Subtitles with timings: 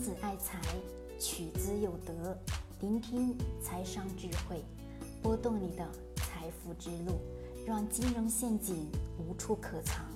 [0.00, 0.58] 子爱财，
[1.18, 2.34] 取之有德。
[2.80, 4.64] 聆听财商智慧，
[5.20, 7.20] 拨动你的财富之路，
[7.66, 10.06] 让金融陷阱无处可藏。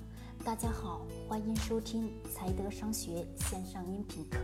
[0.43, 4.39] 大家好，欢迎收听财德商学线上音频课。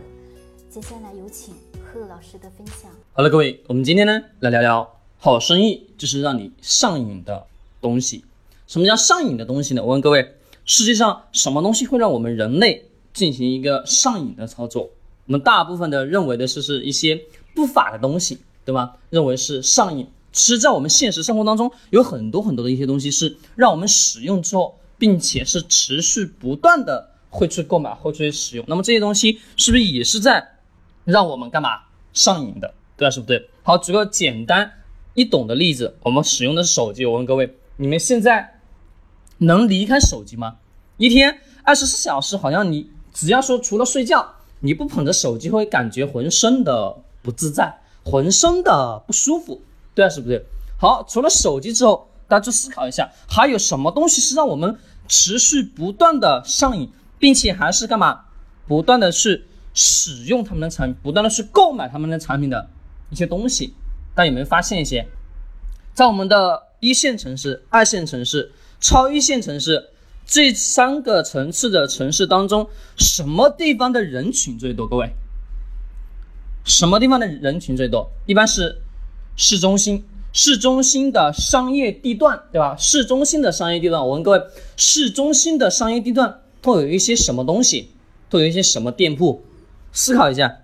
[0.70, 2.88] 接下来有请贺老师的分享。
[3.12, 7.48] 好了，各位，我们今天呢来聊聊好生意就是让你上瘾的
[7.80, 8.24] 东西。
[8.68, 9.82] 什么叫上瘾的东西呢？
[9.82, 14.90] 我问各位，世界上什么东西会让我们人类进行一个上瘾的操作？
[15.32, 17.18] 我们大部分的认为的是是一些。
[17.54, 18.94] 不法的东西，对吗？
[19.10, 20.08] 认为是上瘾。
[20.32, 28.64] 其实，在我们现实生活当中，有很多很多的一些东西是让我们使用之后，并且是持续不断的会去购买，会去使用。
[28.66, 30.56] 那么这些东西是不是也是在
[31.04, 31.82] 让我们干嘛
[32.14, 32.72] 上瘾的？
[32.96, 33.10] 对吧？
[33.10, 33.50] 是不对？
[33.62, 34.72] 好，举个简单
[35.12, 37.04] 易懂的例子，我们使用的手机。
[37.04, 38.60] 我问各位，你们现在
[39.36, 40.56] 能离开手机吗？
[40.96, 46.96] 一天二十四小时，好像你只要说除了睡觉，你不捧着手机，会感觉浑身的。
[47.24, 47.72] 不自在，
[48.04, 49.62] 浑身的不舒服，
[49.94, 50.44] 对啊，是不对？
[50.76, 58.22] 好，除了手机之后，大家去思考一下，还有什么东西是让我们持续不断的上瘾，并且还是干嘛？
[58.66, 62.68] 不断的去使用他们的产品，不断的去购买他们的产品的
[63.10, 63.72] 一些东西。
[64.16, 65.06] 大家有没有发现一些，
[65.94, 68.50] 在我们的一线城市、二线城市、
[68.80, 69.90] 超一线城市
[70.26, 74.86] 这三个层次的城市当中，什么地方的人群最多？
[74.86, 75.10] 各位？
[76.64, 78.10] 什么地方的人群最多？
[78.26, 78.80] 一般是
[79.36, 82.76] 市中心，市中心的商业地段，对吧？
[82.78, 84.42] 市中心的商业地段，我问各位，
[84.76, 87.90] 市中心的商业地段都有一些什么东西？
[88.30, 89.44] 都有一些什么店铺？
[89.92, 90.60] 思考一下，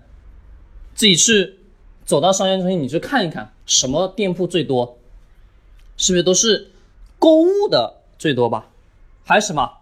[0.95, 1.59] 自己去
[2.05, 4.97] 走到商业中心，你去看一看，什么店铺最多？
[5.97, 6.71] 是不是都是
[7.19, 8.68] 购物的最多吧？
[9.29, 9.73] 还是什么？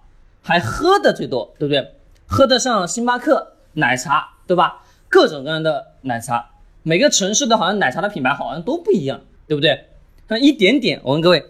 [0.42, 1.96] 还喝的最多，对不对？
[2.26, 4.84] 喝的像星巴克奶茶，对吧？
[5.08, 6.50] 各种各样的奶茶，
[6.84, 9.88] 每个城市的好像奶茶的品牌好像都不一样，对不对？
[10.28, 11.46] 那一点点，我问各位，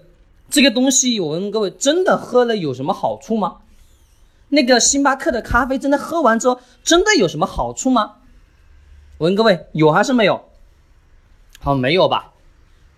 [0.47, 3.61] 这个东西我问各位，真的喝了有什么好处吗？
[4.49, 8.17] 那个星巴克的咖啡真的喝完之后真的有什么好处吗？
[9.17, 10.47] 我问各位，有还是没有？
[11.59, 12.33] 好，没有吧？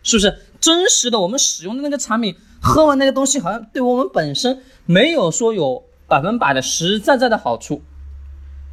[0.03, 7.81] 是不是真实的我们使用的那个产品，喝完那个东西好像对我们本身没有说有百分百的实实在在的好处？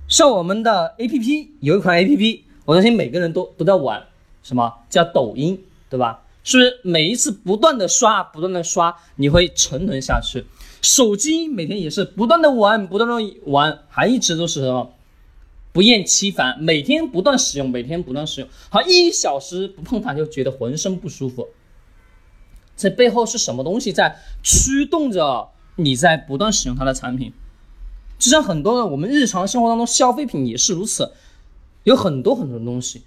[0.09, 4.03] 像我们的 A P P 有一款 A P P，我相信每个人都都在玩，
[4.43, 6.23] 什么叫抖音，对吧？
[6.45, 10.45] 是不是每一次不断的刷，不断的刷，你会沉沦下去？
[10.81, 14.93] 手机每天也是不断的玩，不断的玩，还一直都是什么
[15.73, 21.49] 不厌其烦，每天不断使用，每天不断使用，好一小时不碰它就觉得浑身不舒服。
[22.76, 27.32] 这背后是什么东西在驱动着你在不断使用它的产品？
[28.19, 31.12] 就像很多的我们日常生活当中消费品也是如此，
[31.84, 33.03] 有很多很多的东西，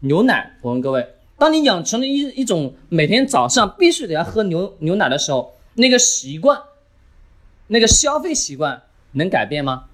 [0.00, 0.56] 牛奶。
[0.62, 6.60] 我问各位，当你养成了一一种每天早上必须得要喝牛牛奶的时候，那个习惯，
[7.68, 9.84] 那个消费习惯能改变吗？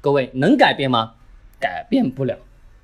[0.00, 1.14] 各位能改变吗？
[1.58, 2.36] 改变不了，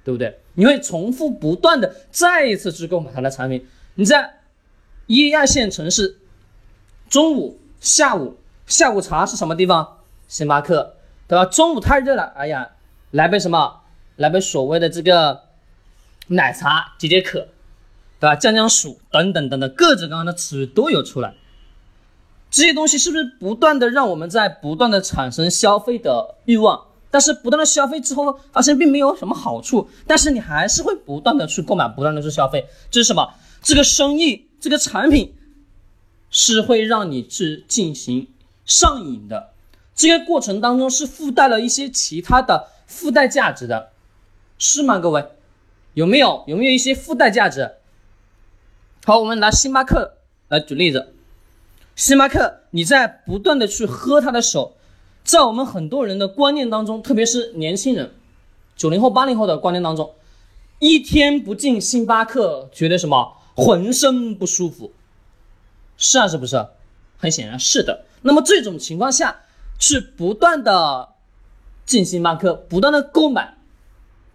[0.04, 0.38] 对不对？
[0.54, 3.66] 你会重复不断的再一次去购买它的产品。
[3.96, 4.37] 你在
[5.08, 6.18] 一二线城市，
[7.08, 8.36] 中午、下午
[8.66, 10.00] 下午茶是什么地方？
[10.28, 10.96] 星巴克，
[11.26, 11.46] 对吧？
[11.46, 12.72] 中午太热了，哎呀，
[13.12, 13.80] 来杯什么？
[14.16, 15.44] 来杯所谓的这个
[16.26, 17.48] 奶茶解解渴，
[18.20, 18.36] 对吧？
[18.36, 21.32] 降降暑等等等等，各种各样的词语都有出来。
[22.50, 26.84] 这些东西是不是不断的让我们在不断的产生消费的欲望？
[27.10, 32.66] 但是不断的消费之后，发现并没有什么好处，但是你还是会不断的去购买，不断的去消费。
[32.90, 33.32] 这是什么？
[33.62, 35.34] 这个生意，这个产品
[36.30, 38.28] 是会让你去进行
[38.64, 39.52] 上瘾的。
[39.94, 43.90] 这个过程当中是附带了一些其他的附带价值的，
[44.58, 44.98] 是吗？
[44.98, 45.26] 各位，
[45.94, 47.72] 有没有有没有一些附带价值？
[49.04, 51.14] 好，我们拿星巴克来举例子。
[51.96, 54.76] 星巴克，你在不断的去喝它的时候，
[55.24, 58.12] 在我们很多人的观念当中，特别是年轻人，
[58.76, 60.14] 九零后、八零后的观念当中，
[60.78, 64.92] 一天不进星巴克，觉得什么浑身不舒服，
[65.96, 66.66] 是啊，是不是？
[67.18, 68.06] 很显然是的。
[68.22, 69.40] 那么这种情况下。
[69.80, 71.10] 去不断的
[71.86, 73.56] 进星巴克，不断的购买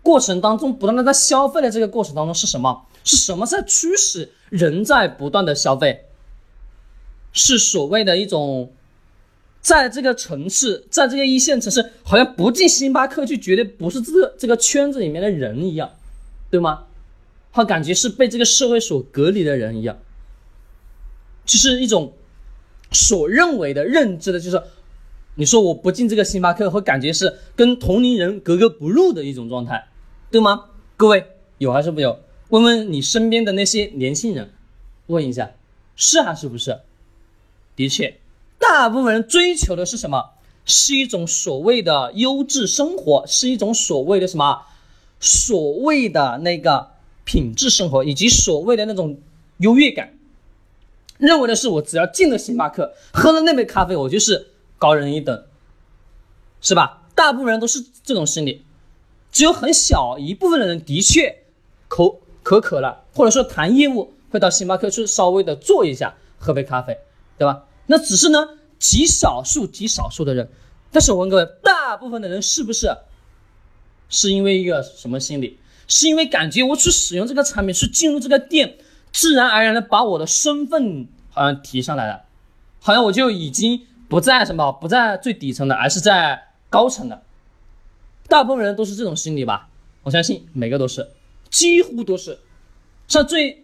[0.01, 2.85] 过程当中，不断的在消费的这个过程当中是什么？
[3.03, 6.05] 是什么在驱使人在不断的消费？
[7.33, 8.71] 是所谓的一种，
[9.59, 15.91] 在这个城市，在这个一线城市，好像不进星巴克就绝对不是这这个圈子里面的人一样，
[16.49, 16.85] 对吗？
[17.53, 19.97] 他感觉是被这个社会所隔离的人一样，
[21.45, 22.13] 就是一种
[22.91, 24.61] 所认为的认知的，就是。
[25.35, 29.87] 你说我不进这个星巴克，会感觉是跟同龄人格格不入的一种状态，
[30.29, 30.65] 对吗？
[30.95, 31.25] 各位
[31.57, 32.19] 有还是没有？
[32.49, 34.53] 问问你身边的那些年轻人，
[35.07, 35.53] 问一下，
[35.95, 36.81] 是还是不是？
[37.75, 38.19] 的确，
[38.59, 40.33] 大部分人追求的是什么？
[40.65, 44.61] 是一种所谓的优质生活，是一种所谓的什么？
[45.19, 46.91] 所谓的那个
[47.23, 49.19] 品质生活，以及所谓的那种
[49.57, 50.17] 优越感。
[51.17, 54.47] 认为的是，我只要进了星巴克，喝了那杯咖啡，我就是
[54.77, 55.45] 高人一等，
[56.61, 57.03] 是吧？
[57.15, 58.63] 大部分人都是这种心理，
[59.31, 61.43] 只有很小一部分的人的确
[61.87, 66.97] 口口渴了，或者说谈业务会到星巴克去稍微的坐一下，喝杯咖啡，
[67.37, 67.65] 对吧？
[67.85, 70.49] 那只是呢极少数极少数的人，
[70.91, 72.89] 但是我问各位，大部分的人是不是
[74.09, 75.59] 是因为一个什么心理？
[75.93, 78.77] 是因为感觉我去使用这个产品，去进入这个店。
[79.11, 82.23] 自然而然的把我的身份好像提上来了，
[82.79, 87.21] 好像我就已经不在什么不在最底层的，而是在高层的。
[88.27, 89.69] 大部分人都是这种心理吧？
[90.01, 91.11] 我相信每个都是，
[91.51, 92.39] 几乎都是。
[93.07, 93.63] 像最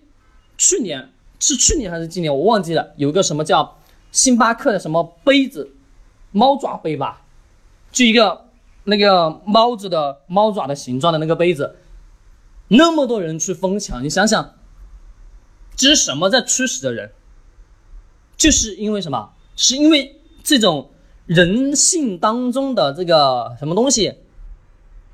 [0.56, 1.10] 去年
[1.40, 3.80] 是去年还是今年我忘记了，有个什么叫
[4.12, 5.72] 星巴克的什么杯子，
[6.31, 7.24] 猫爪杯吧，
[7.92, 8.46] 就一个
[8.84, 11.78] 那个猫子的猫爪的形状的那个杯子，
[12.69, 14.56] 那么多人去疯抢，你想想。
[15.75, 17.12] 这是什么在驱使的人？
[18.36, 19.33] 就是因为什么？
[19.56, 20.92] 是因为这种
[21.25, 24.16] 人性当中的这个什么东西？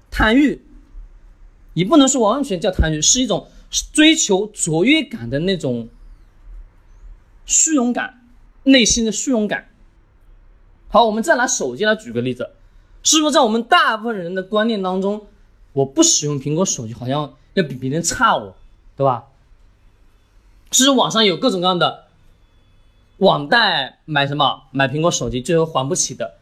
[0.09, 0.65] 贪欲，
[1.73, 3.47] 也不能说完全叫贪欲，是一种
[3.93, 5.89] 追求卓越感的那种
[7.45, 8.25] 虚荣感，
[8.63, 9.69] 内心的虚荣感。
[10.87, 12.51] 好，我们再拿手机来举个例子，
[13.03, 15.27] 是不是在我们大部分人的观念当中，
[15.73, 18.55] 我不使用苹果手机，好像要比别人差我，
[18.95, 19.25] 对吧？
[20.71, 22.05] 其实网上有各种各样的
[23.17, 26.35] 网贷买什么买苹果手机最后还不起的，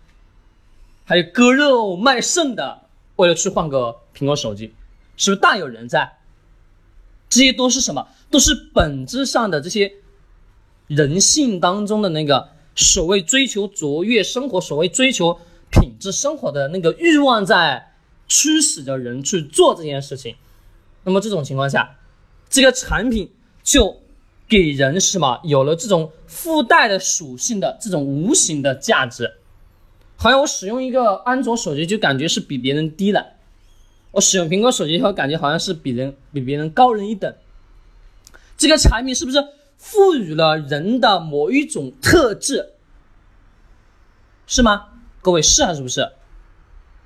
[1.05, 2.81] 还有割肉卖肾的，
[3.15, 4.73] 为了去换个苹果手机，
[5.15, 6.17] 是不是大有人在？
[7.29, 8.07] 这些都是什么？
[8.29, 9.93] 都是本质上的这些
[10.87, 15.39] 人性当中的那个所谓追求卓越生活、所谓追求
[15.69, 17.93] 品质生活的那个欲望在
[18.27, 20.35] 驱使着人去做这件事情。
[21.03, 21.97] 那么这种情况下，
[22.49, 24.01] 这个产品就。
[24.45, 25.39] 给人是什么？
[25.45, 29.37] 有了这种附带的属性的这种无形的价值，
[30.15, 33.25] 好像我使用一个安卓手机就感觉是比别人低了，
[34.11, 37.33] 我使用苹果手机以后感觉好像是比人比别人高人一等。
[38.55, 39.43] 这个产品是不是
[39.77, 42.73] 赋予了人的某一种特质？
[44.45, 44.89] 是吗？
[45.21, 46.11] 各位是还是不是？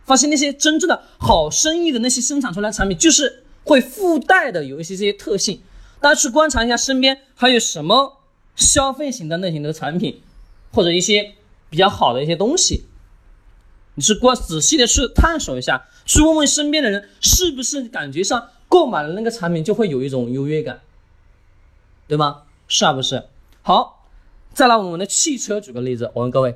[0.04, 5.62] 发现那些真正的好生意的那些生产出来产品，就是会附带的有一些这些特性。
[6.00, 8.22] 大家去观察一下身边还有什么
[8.56, 10.22] 消费型的类型的产品，
[10.72, 11.34] 或者一些
[11.70, 12.86] 比较好的一些东西，
[13.96, 20.82] 你去观仔细的去探索一下，去问问身边的人，是不是感觉上购买了那个产品就会有一种优越感，
[22.08, 22.44] 对吗？
[22.68, 23.24] 是啊，不是？
[23.64, 24.08] 好，
[24.54, 26.56] 再拿我们的汽车举个例子，我问各位，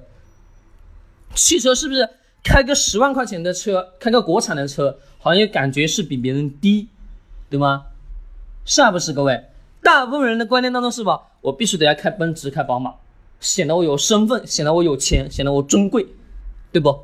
[1.36, 2.10] 汽车是不是
[2.44, 6.88] 开个十万块钱的车，开个国产的车，好像感觉是比别人低，
[7.52, 7.88] 对吗？
[8.64, 9.44] 是还不是各位？
[9.84, 11.20] 大部分人的观念当中是吧？
[11.42, 12.96] 我必须得要开奔驰、开宝马，
[13.42, 16.08] 显得我有身份，显得我有钱，显得我尊贵，
[16.72, 16.98] 对不？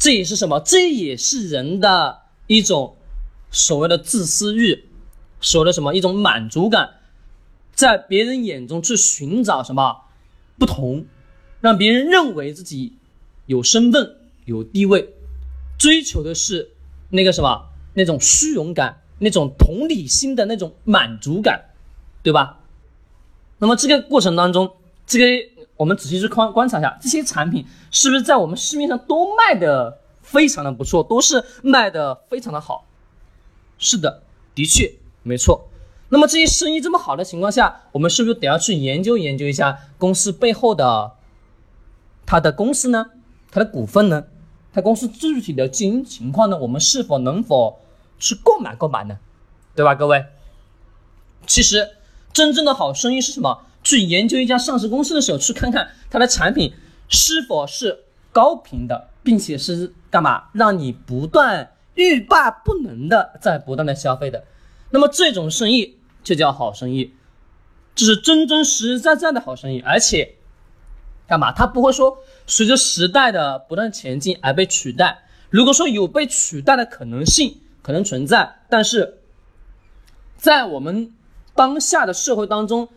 [0.00, 0.58] 这也是什么？
[0.58, 2.96] 这也是人的一种
[3.52, 4.88] 所谓的自私欲，
[5.40, 6.94] 所谓的什么一种满足感，
[7.72, 10.06] 在别人眼中去寻找什么
[10.58, 11.06] 不同，
[11.60, 12.96] 让别人认为自己
[13.46, 15.14] 有身份、有地位，
[15.78, 16.72] 追求的是
[17.10, 19.02] 那个什么那种虚荣感。
[19.18, 21.70] 那种同理心的那种满足感，
[22.22, 22.60] 对吧？
[23.58, 24.70] 那么这个过程当中，
[25.06, 32.84] 这个我们仔细去观观察一下，这些产品是不是在我们市面上都卖的非常的不错，都是卖的非常的好？
[33.78, 34.22] 是的，
[34.54, 34.92] 的确
[35.22, 35.68] 没错。
[36.10, 41.12] 那么这些生意这么好的情况下，我们是不是得要去研究研究一下公司背后的
[42.26, 43.06] 它的公司呢？
[43.50, 44.24] 它的股份呢？
[44.74, 46.58] 它公司具体的经营情况呢？
[46.58, 47.80] 我们是否能否？
[48.18, 49.18] 去购买购买呢，
[49.74, 50.24] 对吧，各位？
[51.46, 51.96] 其实
[52.32, 53.62] 真正的好生意是什么？
[53.84, 56.74] 去研究一家上市公司的时候，去看看它的产品
[57.08, 64.44] 是否是高频的，并且是干嘛让你不断欲罢不能的在不断的消费的。
[64.90, 67.14] 那么这种生意就叫好生意，
[67.94, 70.34] 这是真真实实在在的好生意，而且
[71.28, 71.52] 干嘛？
[71.52, 75.22] 它不会说随着时代的不断前进而被取代。
[75.48, 79.20] 如果说有被取代的可能性，可能存在，但是
[80.36, 81.14] 在我们
[81.54, 82.88] 当下的社会当中，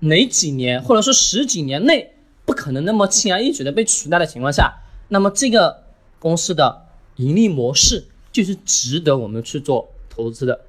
[0.00, 2.14] 哪几年或者说十几年内
[2.44, 5.84] 不可能那么轻而易举的被取代的情况下，那么这个
[6.18, 6.82] 公司的
[7.14, 10.62] 盈利模式就是值得我们去做投资的。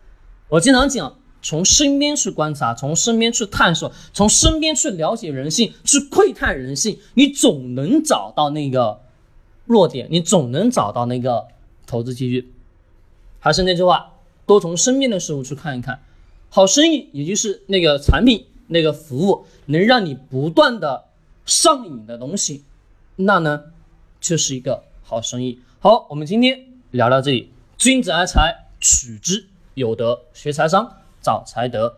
[0.47, 9.01] 我经常讲，从身边去观察，从身边去探索，从身边去了解人性，去窥探人性，你总能找到那个
[9.65, 11.47] 弱点，你总能找到那个
[11.87, 12.51] 投资机遇。
[13.45, 14.11] 还是那句话，
[14.47, 15.99] 多从身边的事物去看一看，
[16.49, 21.05] 好生意也就是那个产品、那个服务能让你不断的
[21.45, 22.63] 上瘾的东西，
[23.17, 23.65] 那呢
[24.19, 25.59] 就是一个好生意。
[25.79, 26.59] 好，我们今天
[26.89, 31.93] 聊到这里，君子爱财，取之有德，学财商，找财德。